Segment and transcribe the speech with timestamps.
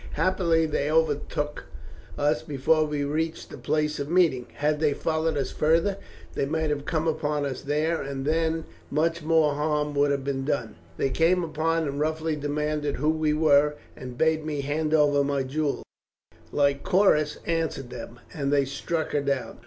[0.13, 1.65] Happily they overtook
[2.17, 4.47] us before we reached the place of meeting.
[4.55, 5.97] Had they followed us farther
[6.33, 10.43] they might have come upon us there, and then much more harm would have been
[10.43, 10.73] done.
[10.97, 15.43] They came up and roughly demanded who we were, and bade me hand over my
[15.43, 15.83] jewels.
[16.51, 19.59] Lycoris answered them, and they struck her down.